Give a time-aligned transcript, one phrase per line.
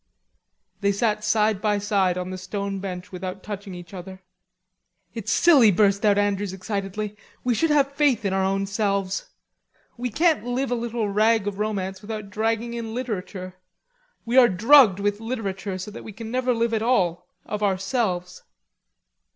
[0.79, 4.23] They sat side by side on the stone bench without touching each other.
[5.13, 7.15] "It's silly," burst out Andrews excitedly.
[7.43, 9.27] "We should have faith in our own selves.
[9.97, 13.57] We can't live a little rag of romance without dragging in literature.
[14.25, 18.41] We are drugged with literature so that we can never live at all, of ourselves."